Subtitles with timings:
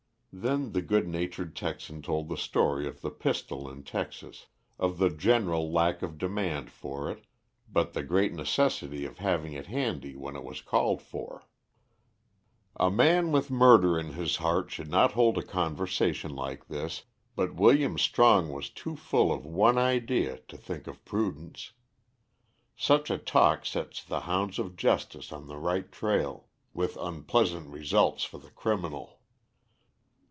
[0.33, 4.45] Then the good natured Texan told the story of the pistol in Texas;
[4.79, 7.25] of the general lack of demand for it,
[7.69, 11.43] but the great necessity of having it handy when it was called for.
[12.77, 17.03] A man with murder in his heart should not hold a conversation like this,
[17.35, 21.73] but William Strong was too full of one idea to think of prudence.
[22.77, 28.23] Such a talk sets the hounds of justice on the right trail, with unpleasant results
[28.23, 29.17] for the criminal.